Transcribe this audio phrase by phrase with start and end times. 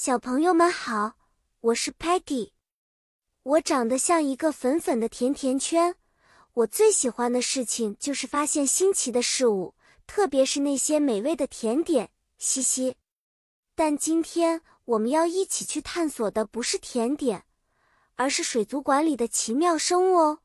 [0.00, 1.16] 小朋友们好，
[1.58, 2.52] 我是 Peggy。
[3.42, 5.96] 我长得像一个粉粉的甜甜圈。
[6.52, 9.74] 我最喜欢的事情就是发现新奇的事物，
[10.06, 12.10] 特别是那些美味的甜点。
[12.38, 12.94] 嘻嘻。
[13.74, 17.42] 但今天我们要一起去探索的不是甜点，
[18.14, 20.38] 而是水族馆里的奇妙生物哦。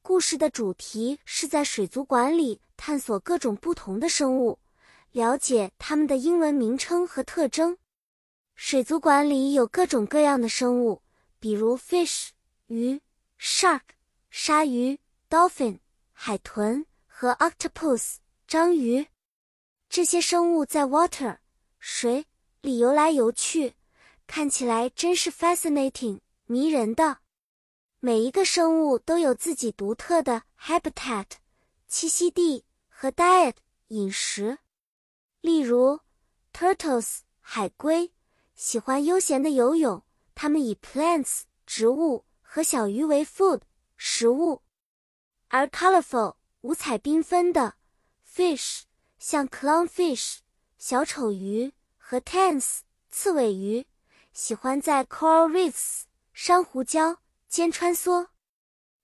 [0.00, 4.58] 故事的主题是在水族馆里探索各种不同的生物，
[5.12, 7.76] 了解它们的英文名称和特征。
[8.62, 11.00] 水族馆里有各种各样的生物，
[11.38, 12.28] 比如 fish
[12.66, 13.00] 鱼、
[13.38, 13.80] shark
[14.28, 15.00] 鲨鱼、
[15.30, 15.78] dolphin
[16.12, 19.06] 海豚和 octopus 章鱼。
[19.88, 21.38] 这些生物在 water
[21.78, 22.26] 水
[22.60, 23.76] 里游来游去，
[24.26, 27.20] 看起来真是 fascinating 迷人的。
[27.98, 31.24] 每一个生物都有自己独特的 habitat
[31.90, 33.54] 栖息地和 diet
[33.88, 34.58] 饮食。
[35.40, 35.98] 例如
[36.52, 38.12] turtles 海龟。
[38.60, 43.62] 喜欢悠闲的游泳，它们以 plants 植物和小鱼为 food
[43.96, 44.60] 食物，
[45.48, 47.76] 而 colorful 五彩缤纷的
[48.30, 48.82] fish
[49.18, 50.40] 像 clownfish
[50.76, 53.86] 小丑鱼和 tense 刺尾鱼，
[54.34, 56.02] 喜欢在 coral reefs
[56.34, 57.16] 珊瑚礁
[57.48, 58.26] 间穿梭。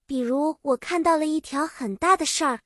[0.05, 2.61] 比如，我看到了一条很大的 shark，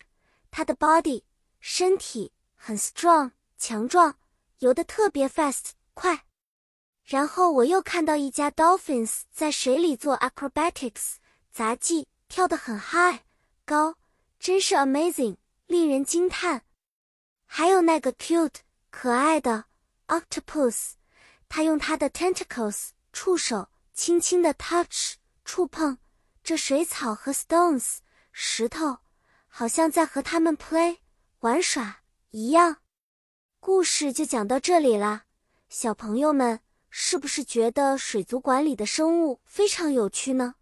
[0.50, 1.22] 它的 body
[1.60, 4.16] 身体很 strong 强壮，
[4.58, 6.24] 游得特别 fast 快。
[7.10, 11.14] 然后我又看到一家 dolphins 在水里做 acrobatics
[11.50, 13.22] 杂技，跳得很 high
[13.64, 13.96] 高，
[14.38, 15.36] 真是 amazing
[15.66, 16.62] 令人惊叹。
[17.46, 19.64] 还有那个 cute 可爱的
[20.06, 20.92] octopus，
[21.48, 25.98] 它用它的 tentacles 触手轻轻的 touch 触碰
[26.44, 27.96] 这水草和 stones
[28.30, 28.98] 石头，
[29.48, 30.98] 好像在和它们 play
[31.40, 32.76] 玩耍一样。
[33.58, 35.24] 故事就讲到这里啦，
[35.68, 36.60] 小朋友们。
[36.90, 40.56] 是不是觉得水族馆里的生物非常有趣呢？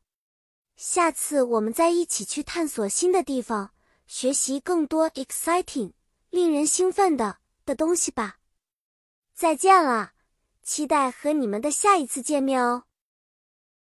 [0.76, 3.72] 下次我们再一起去探索新的地方，
[4.06, 5.92] 学习更多 exciting、
[6.30, 8.38] 令人兴奋的的东西吧。
[9.34, 10.12] 再见了，
[10.62, 12.84] 期待和你们的下一次见面哦。